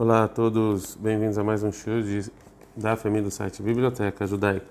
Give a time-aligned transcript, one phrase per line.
[0.00, 2.30] Olá a todos, bem-vindos a mais um show de,
[2.76, 4.68] da família do site Biblioteca Judaica.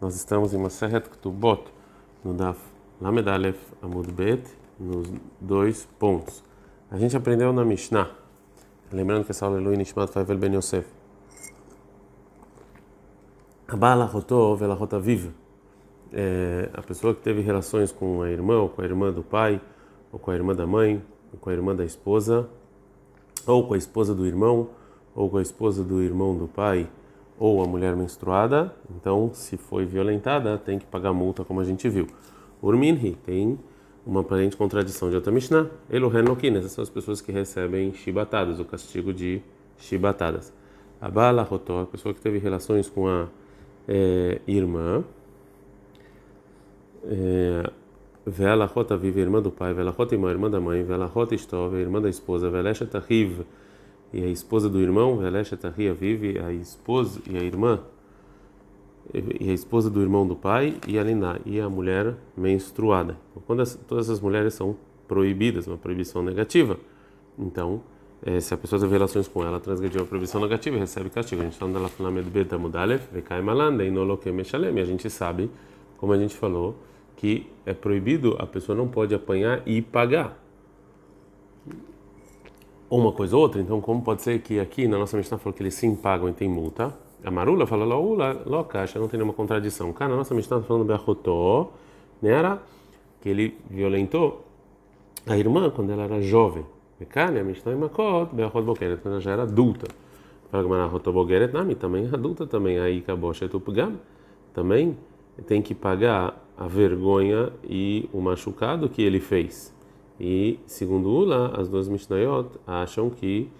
[0.00, 1.62] Nós estamos em Maseret Ktubot,
[2.24, 2.58] no Daf
[3.00, 4.42] Lamed Aleph Amud Bet,
[4.76, 5.08] nos
[5.40, 6.42] dois pontos.
[6.90, 8.10] A gente aprendeu na Mishnah,
[8.92, 10.88] lembrando que essa aula é Lui Nishmat Faivel Ben Yosef.
[13.68, 15.30] Abala Rotov, ela rota viva.
[16.12, 19.60] É, a pessoa que teve relações com a irmã, ou com a irmã do pai,
[20.10, 21.00] ou com a irmã da mãe,
[21.32, 22.50] ou com a irmã da esposa,
[23.46, 24.68] ou com a esposa do irmão,
[25.14, 26.88] ou com a esposa do irmão do pai,
[27.38, 31.88] ou a mulher menstruada, então se foi violentada, tem que pagar multa, como a gente
[31.88, 32.06] viu.
[32.62, 33.58] Urminhi tem
[34.06, 35.68] uma aparente contradição de outra Mishnah.
[35.90, 36.24] Elohen
[36.56, 39.40] essas são as pessoas que recebem chibatadas, o castigo de
[39.78, 40.52] chibatadas.
[41.00, 43.28] Abala Rotó, a pessoa que teve relações com a
[43.88, 45.04] é, irmã,
[47.04, 47.70] é,
[48.26, 52.00] Vela rota vive irmã do pai, vela irmã, irmã da mãe, vela rota estove, irmã
[52.00, 53.42] da esposa, velesha tahiv,
[54.14, 57.80] e a esposa do irmão, velesha tahia vive a esposa e a irmã,
[59.12, 63.18] e a esposa do irmão do pai, e a liná, e a mulher menstruada.
[63.46, 66.78] Quando as, todas essas mulheres são proibidas, uma proibição negativa,
[67.38, 67.82] então,
[68.24, 71.42] é, se a pessoa teve relações com ela, transgrediu a proibição negativa, recebe castigo.
[71.42, 73.90] A gente está andando lá na Beta Mudalef, Vekai Malanda, e
[74.80, 75.50] a gente sabe,
[75.98, 76.76] como a gente falou,
[77.16, 80.38] que é proibido, a pessoa não pode apanhar e pagar.
[82.88, 85.54] Ou uma coisa ou outra, então como pode ser que aqui na nossa Mishnah falou
[85.54, 86.94] que eles sim pagam e tem multa?
[87.24, 89.92] A Marula fala Laula, Locacha, não tem nenhuma contradição.
[89.92, 91.72] Cara, na nossa Mishnah está falando Beachotó,
[92.22, 92.62] era
[93.20, 94.44] que ele violentou
[95.26, 96.64] a irmã quando ela era jovem.
[97.00, 99.88] Mecânia, a Mishnah é Makot, Beachot Bokeret, quando ela já era adulta.
[100.50, 102.78] Fala que Bogeret, Nami, também adulta também.
[102.78, 103.94] Aí Kabosha Tupgam,
[104.52, 104.96] também
[105.46, 109.74] tem que pagar a vergonha e o machucado que ele fez.
[110.18, 113.50] E, segundo Ula, as duas Mishnayot acham que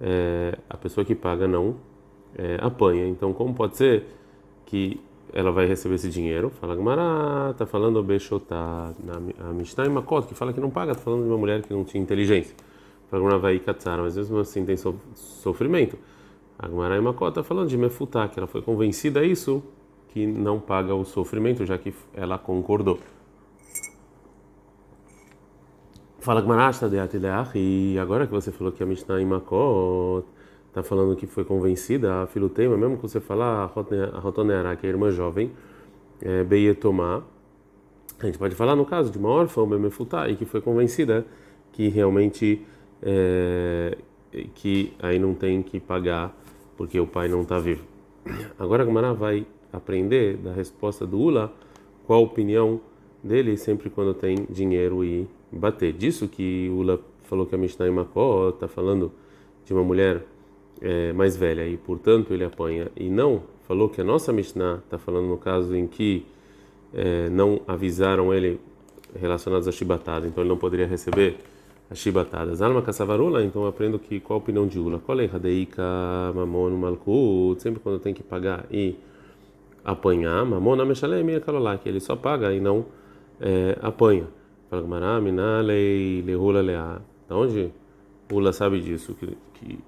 [0.00, 1.76] é, a pessoa que paga não
[2.36, 3.06] é, apanha.
[3.06, 4.06] Então, como pode ser
[4.66, 5.00] que
[5.32, 6.50] ela vai receber esse dinheiro?
[6.50, 8.92] Fala Gamara, tá falando Bechotá,
[9.38, 11.72] a Mishnah e Makot, que fala que não paga, tá falando de uma mulher que
[11.72, 12.56] não tinha inteligência.
[13.08, 14.76] Fala Gamara vai Katsara, mas mesmo assim tem
[15.14, 15.96] sofrimento.
[16.58, 19.62] A Gamara e Makot tá falando de Mefutá, que ela foi convencida a isso
[20.12, 22.98] que não paga o sofrimento, já que ela concordou.
[26.18, 30.26] Fala Gmarashta de Atileach, e agora que você falou que a Mishnah em Makot
[30.68, 34.90] está falando que foi convencida, a Filutema, mesmo que você falar a Rotoneara, que é
[34.90, 35.50] a irmã jovem,
[36.20, 37.22] é, Beietomá,
[38.18, 41.24] a gente pode falar no caso de uma órfã, Bemefutá, e que foi convencida
[41.72, 42.66] que realmente
[43.02, 43.96] é,
[44.54, 46.36] que aí não tem que pagar
[46.76, 47.84] porque o pai não está vivo.
[48.58, 51.52] Agora a Gmará vai aprender da resposta do Ula
[52.06, 52.80] qual a opinião
[53.22, 55.92] dele sempre quando tem dinheiro e bater.
[55.92, 59.12] Disso que Ula falou que a Mishnah em Makó está falando
[59.64, 60.24] de uma mulher
[60.80, 64.98] é, mais velha e portanto ele apanha e não falou que a nossa Mishnah está
[64.98, 66.26] falando no caso em que
[66.92, 68.60] é, não avisaram ele
[69.18, 71.36] relacionados a chibatada, então ele não poderia receber
[71.90, 72.62] as chibatadas.
[72.62, 75.00] Alma Kassavarula, então eu aprendo que qual a opinião de Ula?
[75.00, 75.82] Qual é Hadeika
[76.34, 77.60] Mamon Malkut?
[77.60, 78.96] Sempre quando tem que pagar e
[79.84, 82.86] apanhar, mamona meshalem e kalolá, que ele só paga e não
[83.40, 84.28] é, apanha.
[84.68, 87.00] Fala Gamara, minalei, lehula leá.
[87.28, 87.72] Da onde
[88.30, 89.14] Ula sabe disso?
[89.14, 89.78] Que, que,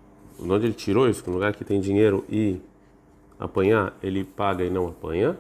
[0.41, 1.23] de onde ele tirou isso?
[1.23, 2.61] Que no lugar que tem dinheiro e
[3.39, 5.37] apanhar, ele paga e não apanha.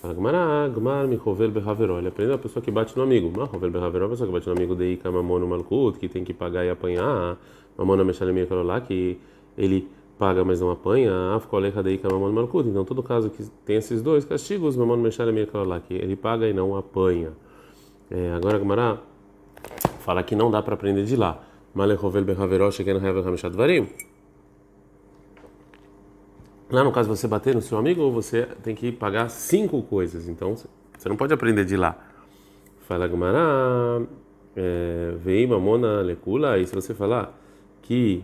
[0.00, 1.98] Fala Gamara, Gmar rovel behaveró.
[1.98, 3.30] Ele aprendeu a pessoa que bate no amigo.
[3.36, 6.24] Mas rovel behaveró, a pessoa que bate no amigo de Ika mamono malkut, que tem
[6.24, 7.38] que pagar e apanhar.
[7.76, 9.20] Mamona meshalem e kalolá, que
[9.56, 9.88] ele
[10.20, 11.10] paga, mas não apanha,
[12.66, 17.32] então todo caso que tem esses dois castigos, que ele paga e não apanha.
[18.10, 19.00] É, agora Gamara
[20.00, 21.42] fala que não dá para aprender de lá.
[26.70, 30.54] Lá no caso você bater no seu amigo, você tem que pagar cinco coisas, então
[30.54, 31.96] você não pode aprender de lá.
[32.80, 34.06] Fala Gamara,
[34.54, 37.34] é, vei mamona lecula, e se você falar
[37.80, 38.22] que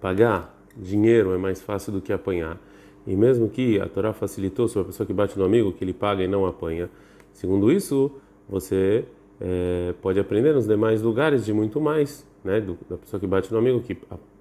[0.00, 2.58] pagar dinheiro é mais fácil do que apanhar.
[3.06, 5.92] E mesmo que a Torá facilitou sobre a pessoa que bate no amigo, que ele
[5.92, 6.90] paga e não apanha,
[7.32, 8.10] segundo isso,
[8.48, 9.04] você
[9.40, 12.60] é, pode aprender nos demais lugares de muito mais, né?
[12.60, 13.96] Do, da pessoa que bate no amigo, que,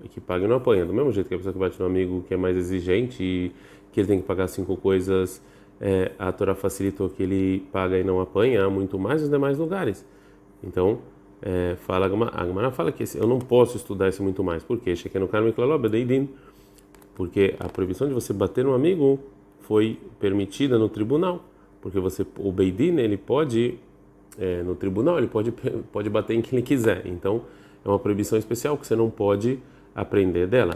[0.09, 0.85] que paga e não apanha.
[0.85, 3.51] Do mesmo jeito que a pessoa que bate no amigo, que é mais exigente e
[3.91, 5.41] que ele tem que pagar cinco coisas,
[5.79, 10.05] é, a Torá facilitou que ele paga e não apanha, muito mais nos demais lugares.
[10.63, 10.99] Então,
[11.41, 14.63] é, fala a Gemara fala que eu não posso estudar isso muito mais.
[14.63, 14.93] Por quê?
[17.15, 19.19] Porque a proibição de você bater no amigo
[19.61, 21.43] foi permitida no tribunal,
[21.81, 23.77] porque você o Beidin ele pode
[24.37, 25.51] é, no tribunal ele pode
[25.91, 27.05] pode bater em quem ele quiser.
[27.05, 27.41] Então
[27.83, 29.59] é uma proibição especial que você não pode
[29.95, 30.75] aprender dela.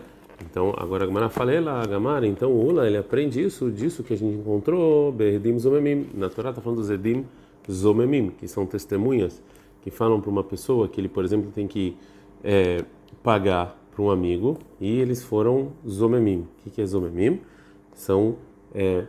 [0.49, 4.17] Então, agora a Gamara fala, ela, Gamara, então Ula, ele aprende isso, disso que a
[4.17, 6.07] gente encontrou, Beredim Zomemim.
[6.13, 7.25] Na Torá está falando dos Edim
[7.71, 9.41] Zomemim, que são testemunhas
[9.83, 11.97] que falam para uma pessoa que ele, por exemplo, tem que
[12.41, 12.85] é,
[13.21, 16.47] pagar para um amigo e eles foram Zomemim.
[16.65, 17.41] O que é Zomemim?
[17.93, 18.37] São,
[18.73, 19.05] é,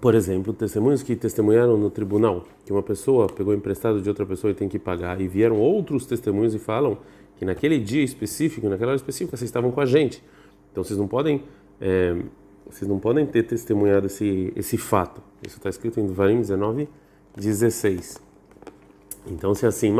[0.00, 4.50] por exemplo, testemunhos que testemunharam no tribunal que uma pessoa pegou emprestado de outra pessoa
[4.50, 6.98] e tem que pagar, e vieram outros testemunhos e falam
[7.36, 10.22] que naquele dia específico, naquela hora específica, vocês estavam com a gente.
[10.72, 11.44] Então vocês não podem,
[11.80, 12.16] é,
[12.68, 15.22] vocês não podem ter testemunhado esse esse fato.
[15.46, 16.88] Isso está escrito em Devarim 19,
[17.38, 18.20] 16.
[19.30, 19.90] Então se é assim,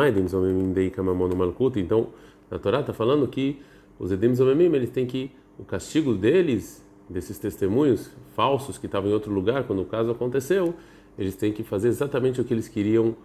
[1.36, 2.08] Malkut, então
[2.50, 3.62] na Torá está falando que
[3.98, 9.12] os Edim Zomemim, eles têm que, o castigo deles, desses testemunhos falsos que estavam em
[9.12, 10.74] outro lugar quando o caso aconteceu,
[11.18, 13.16] eles têm que fazer exatamente o que eles queriam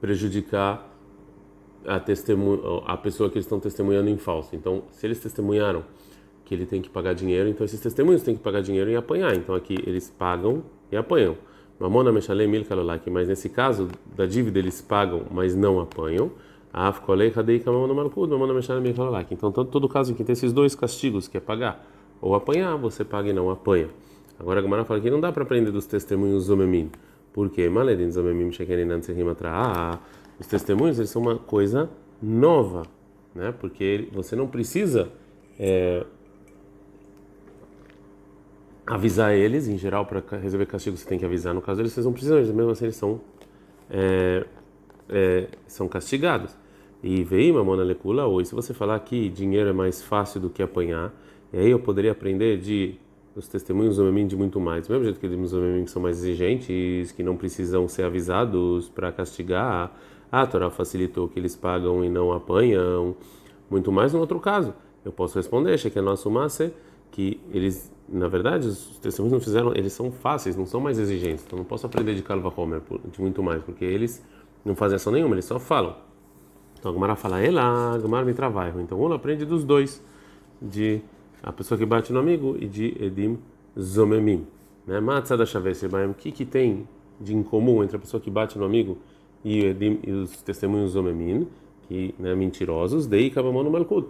[0.00, 0.94] prejudicar
[1.86, 1.96] a,
[2.92, 4.54] a pessoa que eles estão testemunhando em falso.
[4.54, 5.84] Então, se eles testemunharam
[6.44, 9.34] que ele tem que pagar dinheiro, então esses testemunhos têm que pagar dinheiro e apanhar.
[9.34, 11.36] Então aqui eles pagam e apanham.
[11.78, 16.30] Mamona Meshalem Mil Kalolaki, mas nesse caso da dívida eles pagam, mas não apanham.
[19.30, 21.86] Então, todo, todo caso em que tem esses dois castigos, que é pagar
[22.20, 23.88] ou apanhar, você paga e não apanha.
[24.38, 26.90] Agora a Gamara fala que não dá para aprender dos testemunhos Zomemim.
[27.32, 27.68] Por quê?
[27.68, 29.98] Maledin Zomemim Shekenin Tsehim Atra
[30.38, 31.90] os testemunhos eles são uma coisa
[32.22, 32.84] nova,
[33.34, 33.52] né?
[33.58, 35.08] Porque você não precisa
[35.58, 36.06] é,
[38.88, 41.54] avisar eles, em geral, para receber castigo você tem que avisar.
[41.54, 43.20] No caso deles, vocês não precisam, mesmo assim eles são,
[43.90, 44.46] é,
[45.08, 46.56] é, são castigados.
[47.02, 50.62] E veio mamona lecula ou se você falar que dinheiro é mais fácil do que
[50.62, 51.12] apanhar,
[51.52, 52.96] e aí eu poderia aprender de
[53.36, 54.88] os testemunhos do de muito mais.
[54.88, 59.12] Do mesmo jeito que os Omemim são mais exigentes, que não precisam ser avisados para
[59.12, 59.92] castigar,
[60.30, 63.14] a Torá facilitou que eles pagam e não apanham.
[63.70, 64.74] Muito mais no outro caso.
[65.04, 66.72] Eu posso responder, que é nosso massa,
[67.10, 71.44] que eles, na verdade, os testemunhos não fizeram, eles são fáceis, não são mais exigentes.
[71.46, 74.24] Então não posso aprender de Calva Homer de muito mais, porque eles
[74.64, 75.96] não fazem ação nenhuma, eles só falam.
[76.78, 78.74] Então a Gumara fala, ela, Gumara me trabalha.
[78.80, 80.02] Então um aprende dos dois,
[80.60, 81.00] de
[81.42, 83.38] a pessoa que bate no amigo e de Edim
[83.78, 84.46] Zomemim.
[84.86, 85.00] Né?
[85.00, 86.88] Matzada o que que tem
[87.20, 88.98] de incomum entre a pessoa que bate no amigo
[89.44, 91.46] e, edim, e os testemunhos Zomemin,
[91.86, 94.08] que né, mentirosos, dei no Malkut.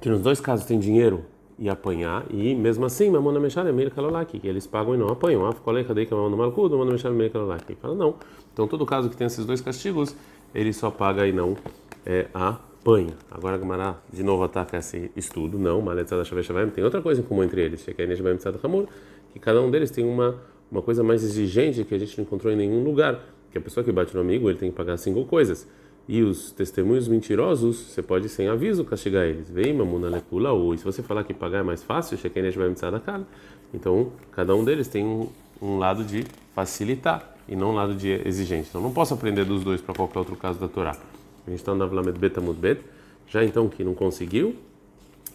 [0.00, 1.24] Que nos dois casos tem dinheiro
[1.58, 5.46] e apanhar, e mesmo assim, Mamona Mechar é meio que eles pagam e não apanham.
[5.46, 7.74] Ah, ficou dei no Malkut, Mamona Mechar é meio calolaki.
[7.74, 8.14] Fala, não.
[8.52, 10.16] Então, todo caso que tem esses dois castigos,
[10.54, 11.54] ele só paga e não
[12.06, 13.12] é, apanha.
[13.30, 15.58] Agora a Gamara de novo ataca esse estudo.
[15.58, 20.04] Não, Maletzada Shaveshavim tem outra coisa em comum entre eles, que cada um deles tem
[20.04, 20.36] uma
[20.70, 23.20] uma coisa mais exigente que a gente não encontrou em nenhum lugar,
[23.50, 25.66] que a pessoa que bate no amigo ele tem que pagar cinco coisas.
[26.12, 29.48] E os testemunhos mentirosos, você pode sem aviso castigar eles.
[29.48, 32.74] Vem, mamuna lecula ou se você falar que pagar é mais fácil, shekenesh vai me
[32.74, 33.22] da cara.
[33.72, 35.28] Então, cada um deles tem um,
[35.62, 38.66] um lado de facilitar e não um lado de exigente.
[38.70, 40.96] Então, não posso aprender dos dois para qualquer outro caso da Torá.
[41.46, 42.80] A gente está no Avlamed Betamud Bet,
[43.28, 44.56] já então que não conseguiu,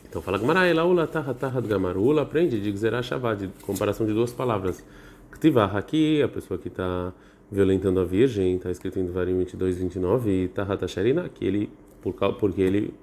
[0.10, 1.96] então fala Gmará, ela taha taha gamar.
[1.96, 3.00] Ula aprende de Gzerah
[3.34, 4.84] de comparação de duas palavras.
[5.32, 7.14] Ktivah aqui, a pessoa que está
[7.52, 11.70] violentando a virgem, está escrito em Devarim 22, 29, e Tahata Sharina, que ele,
[12.02, 12.94] por, porque ele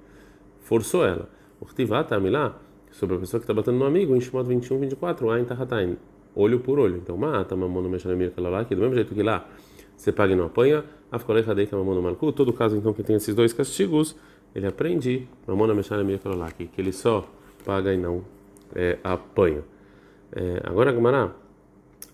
[0.61, 1.29] forçou ela.
[1.59, 2.59] O Ktivah está lá
[2.91, 5.97] sobre a pessoa que está batendo no amigo, em Shemot 21, 24, Ain Tahatain,
[6.35, 6.97] olho por olho.
[6.97, 9.47] Então, Mata, Mamono Meshanemir Kalalá, que do mesmo jeito que lá
[9.95, 13.33] você paga e não apanha, Afkolecha Deika Mamono Malku, todo caso então que tem esses
[13.33, 14.15] dois castigos,
[14.53, 17.27] ele aprende, Mamono Meshanemir Kalalá, que ele só
[17.65, 18.23] paga e não
[18.75, 19.63] é, apanha.
[20.31, 21.31] É, agora, Gamará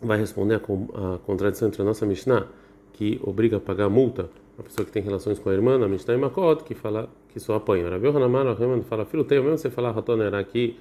[0.02, 2.48] vai responder a, contradição entre a nossa Mishnah,
[2.94, 6.16] que obriga a pagar multa a pessoa que tem relações com a irmã, a Mishnah
[6.16, 7.90] e Makot, que fala que só apanha.
[7.90, 10.78] Rabi Hanamar, Rahman fala, filho, tem mesmo você falar Ratonera aqui,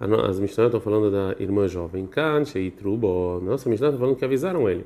[0.00, 2.42] as Mishnah estão falando da irmã jovem, Kan,
[2.76, 4.84] Trubo, nossa Mishnah está falando que avisaram ele.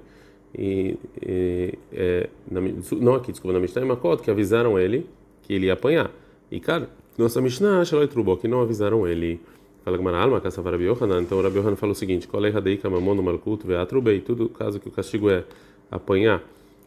[0.54, 2.61] E, e é, na,
[3.00, 5.06] não aqui, desculpa, na Mishnah e Makot, que avisaram ele
[5.42, 6.11] que ele ia apanhar.
[6.50, 9.40] E, cara, nossa Mishnah, Shaloi Trubo, que não avisaram ele.
[9.87, 11.23] Fala Gamara Alma, caça para Yohanan.
[11.23, 14.21] Então Rabi Yohanan fala o seguinte: Kolei Hadei Kamamono Malkut Veatrubei.
[14.21, 15.45] Tudo caso que o castigo é
[15.88, 16.43] apanhar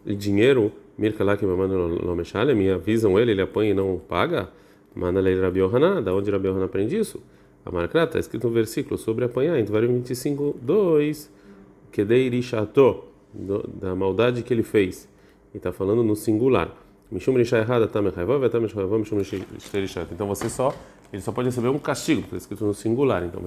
[0.06, 4.50] dinheiro, Mirkalak Mamano Lomeshalem, avisam ele, ele apanha e não paga.
[4.94, 6.03] Manda lei Rabi Yohanan.
[6.03, 7.24] Da onde Rabi Yohanan aprende isso?
[7.65, 11.32] A Maracrata está escrito um versículo sobre apanhar, em Devarim 25, 2.
[11.94, 13.06] Kedei Rishato,
[13.79, 15.08] da maldade que ele fez.
[15.53, 16.75] E está falando no singular.
[17.12, 20.74] Mishum Risha errada, Tamechaivav, Tamechaivav, Mishum Risha Então você só
[21.12, 23.24] ele só pode receber um castigo, está escrito no singular.
[23.24, 23.42] Então,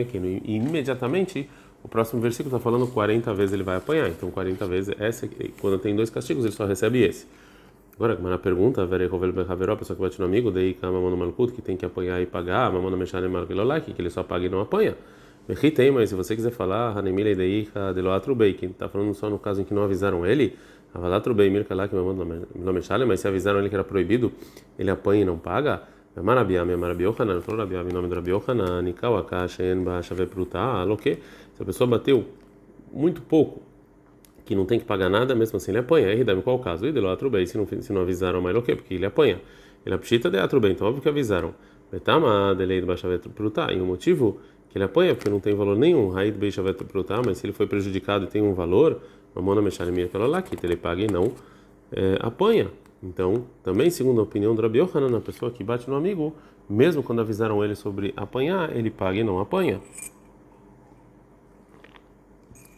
[0.00, 0.18] aqui.
[0.44, 1.48] E imediatamente,
[1.82, 4.08] o próximo versículo está falando 40 vezes ele vai apanhar.
[4.08, 5.28] Então, 40 vezes, essa,
[5.60, 7.26] quando tem dois castigos, ele só recebe esse.
[7.96, 11.84] Agora, na pergunta, a pessoa que bate no amigo, daí mamona malkut, que tem que
[11.84, 14.96] apanhar e pagar, a mamona mexer malkilolaki, que ele só paga e não apanha.
[15.70, 19.38] tem, mas se você quiser falar, Hanemile daí, Deloatru Bey, que está falando só no
[19.38, 20.56] caso em que não avisaram ele,
[22.72, 24.32] Mexale, mas se avisaram ele que era proibido,
[24.78, 25.82] ele apanha e não paga.
[26.16, 28.14] Nome do
[30.26, 31.18] Pruta, Aloque.
[31.54, 32.24] Se a pessoa bateu
[32.92, 33.62] muito pouco,
[34.44, 36.08] que não tem que pagar nada, mesmo assim ele apanha.
[36.08, 36.84] Aí dá qual o caso?
[37.46, 38.74] Se não se não avisaram mais o quê?
[38.74, 39.40] Porque ele apanha.
[39.86, 41.54] Ele apchita de atrubei, então óbvio que avisaram.
[41.90, 42.54] Betama
[43.34, 43.72] pruta.
[43.72, 46.12] E o motivo que ele apanha porque não tem valor nenhum.
[46.84, 49.00] Pruta, mas se ele foi prejudicado e tem um valor,
[49.34, 51.32] mamona mecharimia pela lá que ele paga e não
[51.92, 52.70] é, apanha.
[53.02, 56.34] Então, também segundo a opinião do Rabi Yohanan, a pessoa que bate no amigo,
[56.68, 59.80] mesmo quando avisaram ele sobre apanhar, ele paga e não apanha.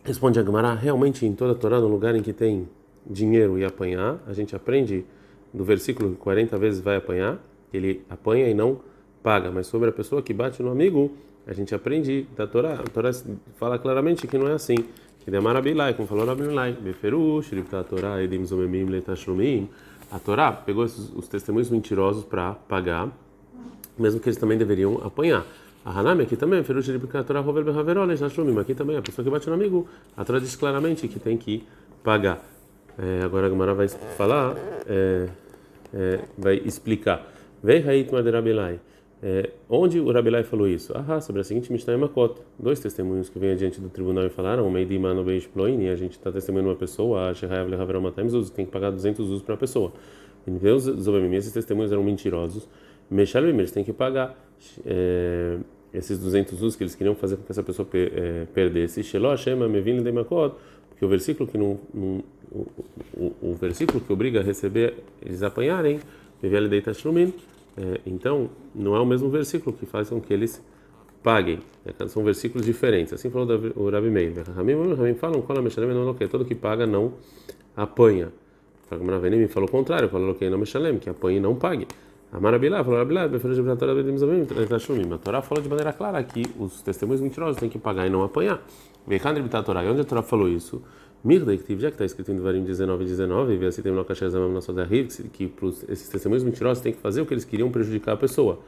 [0.05, 2.69] Responde a Gemara, realmente em toda a Torá, no lugar em que tem
[3.07, 5.05] dinheiro e apanhar, a gente aprende
[5.53, 7.39] do versículo que 40 vezes vai apanhar,
[7.73, 8.81] ele apanha e não
[9.23, 9.51] paga.
[9.51, 11.13] Mas sobre a pessoa que bate no amigo,
[11.47, 12.75] a gente aprende da Torá.
[12.75, 13.11] A Torá
[13.57, 14.77] fala claramente que não é assim.
[15.25, 19.69] Que demara bilai, como falou Rabilai, beferush, a Torá, edim zomemim letashlumim.
[20.11, 23.09] A Torá pegou os testemunhos mentirosos para pagar,
[23.97, 25.47] mesmo que eles também deveriam apanhar.
[25.85, 29.31] A Hanami aqui também, Ferush de Torá Rover Behaverol, Jashlumim, aqui também, a pessoa que
[29.31, 31.65] bate no amigo, a Torá diz claramente que tem que
[32.05, 32.41] pagar.
[32.99, 34.55] É, agora a Gemara vai falar,
[34.87, 35.29] é,
[35.95, 37.27] é, vai explicar.
[37.63, 38.81] Vei Hait Maderabelai.
[39.25, 40.93] É, onde o Rabilai falou isso?
[40.97, 42.41] Ah, sobre a seguinte Mishnah Makot.
[42.59, 46.13] Dois testemunhos que vêm adiante do tribunal e falaram: Meidi Mano Beish Ploini, a gente
[46.13, 49.59] está testemunhando uma pessoa, a Shehayav Lehaverol Mataims, tem que pagar 200 usos para a
[49.59, 49.93] pessoa.
[50.45, 52.69] Deus, esses testemunhos eram mentirosos.
[53.09, 54.37] Meshalim, eles têm que pagar
[54.85, 55.59] é,
[55.95, 59.05] esses 200 usos que eles queriam fazer com que essa pessoa é, perdesse.
[59.05, 60.57] Sheloh Shema Mevin Demakot,
[60.89, 62.67] porque o versículo que não, não o,
[63.17, 66.01] o, o, versículo que obriga a receber eles apanharem,
[66.43, 67.33] Mevel Deita Shlumin,
[67.77, 70.63] é, então não é o mesmo versículo que faz com que eles
[71.23, 71.61] paguem.
[71.85, 73.13] É, são versículos diferentes.
[73.13, 74.35] Assim falou o Rabi Meir.
[74.51, 75.43] Ramim falam,
[76.31, 77.15] todo que paga não
[77.77, 78.33] apanha.
[78.91, 81.87] me falou o contrário, falou que não mexalem, que apanhe e não pague.
[82.33, 83.25] A Marabilá falou, Marabilá,
[85.15, 88.23] a Torá fala de maneira clara que os testemunhos mentirosos têm que pagar e não
[88.23, 88.63] apanhar.
[89.07, 90.81] Vekandri a Torá, e onde a Torá falou isso?
[91.25, 94.53] Mirda, que já que está escrito em Devarim 19 19, e assim tem no Kashazamam
[94.53, 95.53] na Sodarriv, que
[95.89, 98.59] esses testemunhos mentirosos têm que fazer o que eles queriam prejudicar a pessoa.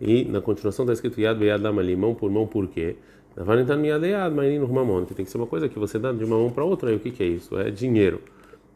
[0.00, 2.96] E na continuação está escrito Yad Beyad Lamali, mão por mão, por quê?
[3.36, 6.24] Navarentan Miyad Yad, Mainin Mamon, que tem que ser uma coisa que você dá de
[6.24, 7.58] uma mão para outra, aí o que, que é isso?
[7.58, 8.20] É dinheiro.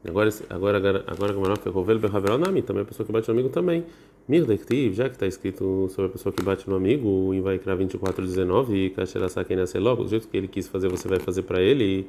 [0.08, 3.84] Agora, agora, agora, agora, agora, Fekovel Behaveronami, também a pessoa que bate no amigo também.
[4.28, 8.74] Mirdektiv, já que está escrito sobre a pessoa que bate no amigo, em Vaikra 24:19
[8.74, 12.06] e Kasherasaki nasce logo, do jeito que ele quis fazer, você vai fazer para ele,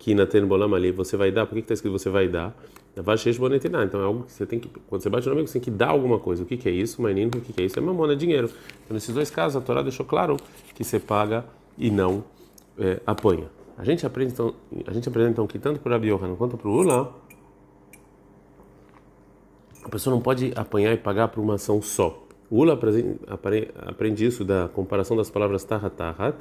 [0.00, 2.56] que na Tenbolam ali você vai dar, por que está escrito você vai dar?
[2.96, 5.70] Então é algo que você tem que, quando você bate no amigo, você tem que
[5.70, 6.42] dar alguma coisa.
[6.42, 7.02] O que, que é isso?
[7.02, 7.78] Menino, o que, que é isso?
[7.78, 8.50] É mamona, é dinheiro.
[8.82, 10.38] Então, nesses dois casos, a Torá deixou claro
[10.74, 11.44] que você paga
[11.76, 12.24] e não
[12.78, 13.48] é, apanha.
[13.76, 14.54] A gente aprende então,
[14.86, 17.14] a gente aprende então que tanto para a Biohan quanto para o Ula,
[19.84, 22.24] a pessoa não pode apanhar e pagar por uma ação só.
[22.50, 26.36] O Ula aprende isso da comparação das palavras tahat tahat,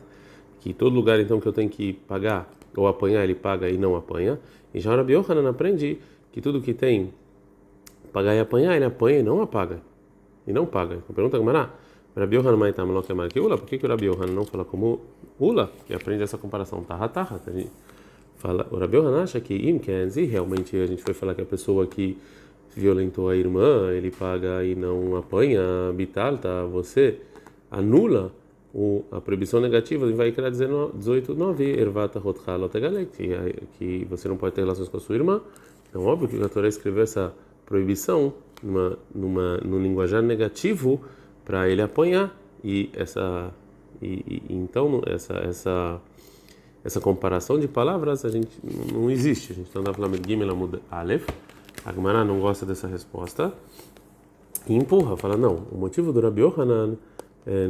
[0.60, 3.96] que todo lugar então que eu tenho que pagar ou apanhar, ele paga e não
[3.96, 4.40] apanha.
[4.74, 6.00] E já Rabi Yohanan aprende
[6.32, 7.12] que tudo que tem
[8.14, 9.82] pagar e apanhar, ele apanha e não apaga.
[10.46, 10.96] E não paga.
[10.96, 11.70] Então pergunta como era?
[12.16, 15.00] Rabi Yohanan Maitam Lokemar que Ula, por que, que Rabi Yohanan não fala como
[15.40, 15.72] Ula?
[15.90, 17.42] E aprende essa comparação tahat tahat.
[18.36, 21.46] Fala, o Rabi Yohanan acha que Im Kenzi, realmente a gente foi falar que a
[21.46, 22.18] pessoa que
[22.76, 27.20] violentou a irmã, ele paga e não apanha, bitalta, você
[27.70, 28.32] anula
[29.12, 33.12] a proibição negativa e vai criar 18.9, ervata rotchalotegalek,
[33.78, 35.42] que você não pode ter relações com a sua irmã.
[35.90, 37.34] Então, óbvio que a Torá escreveu essa
[37.66, 41.02] proibição numa, numa, num linguajar negativo
[41.44, 42.36] para ele apanhar.
[42.64, 43.52] E essa
[44.02, 46.02] e, e, então essa essa
[46.84, 48.52] essa comparação de palavras a gente
[48.94, 49.54] não existe.
[49.54, 51.28] A gente está falando de Gimel Aleph.
[51.86, 51.92] A
[52.26, 53.54] não gosta dessa resposta.
[54.68, 56.42] E empurra, fala não, o motivo do Rabi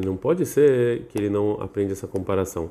[0.05, 2.69] não pode ser que ele não aprende essa comparação.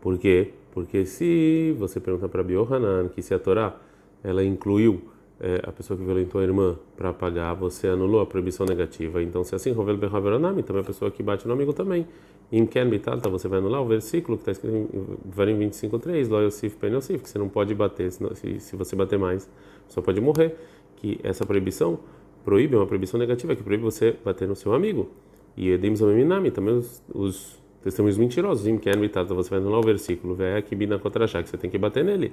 [0.00, 0.52] Por quê?
[0.72, 3.76] Porque se você pergunta para Rabi Yohanan que se a Torá
[4.22, 5.02] ela incluiu
[5.40, 9.22] é, a pessoa que violentou a irmã para pagar, você anulou a proibição negativa.
[9.22, 12.06] Então, se assim, Rovel Behaveronami, também a pessoa que bate no amigo também.
[12.50, 14.88] Im Ken Bitalta, você vai anular o versículo que está escrito em
[15.30, 19.18] Varim 25.3, Lo Yosif Pen Yosif, que você não pode bater, se, se você bater
[19.18, 19.48] mais,
[19.86, 20.56] você pode morrer
[20.96, 22.00] que essa proibição
[22.44, 25.10] proíbe, é uma proibição negativa, que proíbe você bater no seu amigo.
[25.58, 29.82] E Edim Zomeminami, também os, os testemunhos mentirosos, Im Ken Vitata, você vai anular o
[29.82, 32.32] versículo, Vé que Bina Kotrachá, que você tem que bater nele.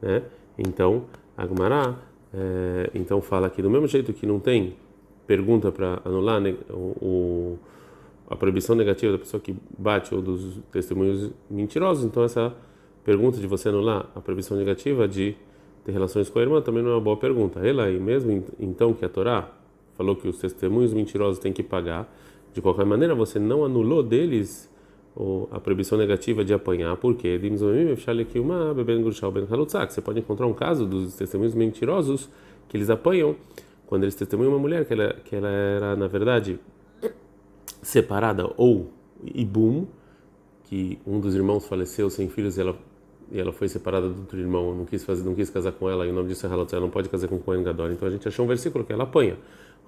[0.00, 0.22] Né?
[0.56, 1.04] Então,
[1.36, 1.96] Agmará
[2.32, 4.76] É, então fala aqui, do mesmo jeito que não tem
[5.26, 7.58] pergunta para anular o,
[8.28, 12.54] a proibição negativa da pessoa que bate ou dos testemunhos mentirosos, então essa
[13.04, 15.34] pergunta de você anular a proibição negativa de
[15.84, 17.58] ter relações com a irmã também não é uma boa pergunta.
[17.66, 19.48] Ela aí mesmo então que a Torá
[19.96, 22.08] falou que os testemunhos mentirosos têm que pagar,
[22.52, 24.70] de qualquer maneira você não anulou deles
[25.50, 27.38] a proibição negativa de apanhar, porque
[29.88, 32.30] você pode encontrar um caso dos testemunhos mentirosos
[32.68, 33.36] que eles apanham
[33.86, 36.60] quando eles testemunham uma mulher que ela, que ela era, na verdade,
[37.82, 38.92] separada ou
[39.34, 39.86] ibum,
[40.64, 42.76] que um dos irmãos faleceu sem filhos e ela,
[43.32, 46.06] e ela foi separada do outro irmão, não quis fazer, não quis casar com ela,
[46.06, 47.90] e o nome disso é Halot, ela não pode casar com Kohen Gadol.
[47.90, 49.36] Então a gente achou um versículo que ela apanha.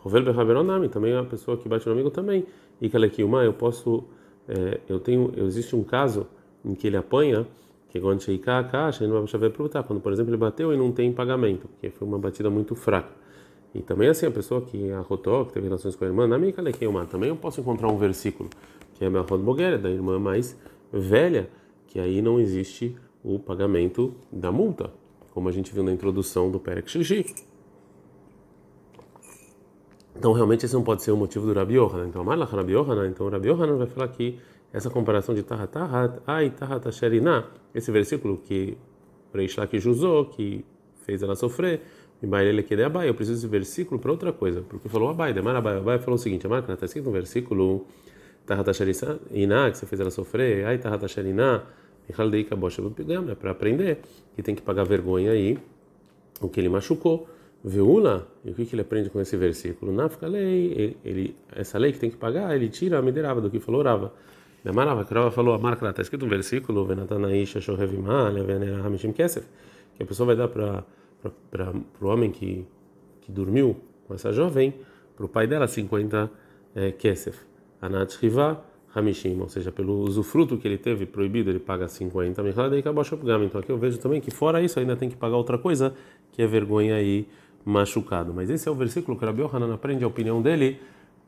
[0.03, 2.45] Rovel Behaveronami, também é uma pessoa que bate no amigo também.
[2.81, 4.05] E Kalekilma, eu posso
[4.49, 6.27] é, eu tenho, existe um caso
[6.65, 7.47] em que ele apanha,
[7.89, 9.83] que quando chegar a caixa, ele não vai aproveitar.
[9.83, 13.11] Quando, por exemplo, ele bateu e não tem pagamento, porque foi uma batida muito fraca.
[13.75, 16.55] E também assim, a pessoa que arrotou, que teve relações com a irmã, na minha
[16.89, 18.51] uma também eu posso encontrar um versículo,
[18.95, 20.59] que é a Boguera, da irmã mais
[20.93, 21.49] velha,
[21.87, 22.95] que aí não existe
[23.25, 24.91] o pagamento da multa,
[25.33, 27.25] como a gente viu na introdução do Perek Shiji.
[30.23, 32.07] Então, realmente, esse não pode ser o motivo do Rabi Yohanan.
[32.07, 34.38] Então, Amarla Rabi Yohanan, então, Rabi Yohanan vai falar que
[34.73, 38.79] essa comparação de Tahat Tahat, Ai Tahat Asherina, esse versículo que
[39.35, 40.64] Reish Lakish usou, que
[41.05, 41.81] fez ela sofrer,
[42.23, 45.57] ele que de Abai, eu preciso desse versículo para outra coisa, porque falou Abai, Demar
[45.57, 47.85] Abai, Abai falou o seguinte, Amar, está escrito no versículo
[48.47, 51.64] Tahat Asherina, que você fez ela sofrer, Ai Tahat Asherina,
[52.09, 53.99] Michal Deika Bosh é para aprender
[54.37, 55.59] que tem que pagar vergonha aí,
[56.41, 57.26] o que ele machucou.
[57.64, 59.92] Veula, e o que, que ele aprende com esse versículo?
[59.92, 63.61] Nafka lei, ele, essa lei que tem que pagar, ele tira a miderava do que
[63.61, 64.12] falou Rava.
[64.64, 66.87] Damarava, que Rava falou, a lá, está escrito no versículo,
[69.14, 69.47] Kesef,
[69.97, 70.85] que a pessoa vai dar para
[72.00, 72.66] o homem que,
[73.21, 73.76] que dormiu
[74.09, 74.75] com essa jovem,
[75.16, 76.31] para o pai dela, 50
[76.75, 77.38] é, Kesef.
[77.81, 78.64] Anat Riva,
[78.95, 82.42] Hamishim, ou seja, pelo usufruto que ele teve proibido, ele paga 50
[83.44, 85.94] Então aqui eu vejo também que fora isso ainda tem que pagar outra coisa,
[86.33, 87.27] que é vergonha aí
[87.64, 88.33] machucado.
[88.35, 90.81] Mas esse é o versículo que Rabi Yohanan aprende a opinião dele,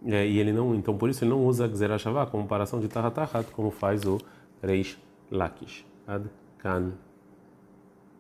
[0.06, 3.50] é, e ele não, então por isso ele não usa Gzerah como comparação de Tahatahat,
[3.52, 4.18] como faz o
[4.62, 4.98] Reish
[5.30, 5.84] Lakish.
[6.06, 6.92] Ad Kan.